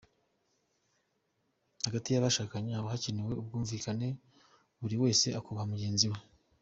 [1.85, 4.09] Hagati y’abashakanye haba kanewe ubwubahane,
[4.81, 6.19] buri wese akubaha mugenzi we.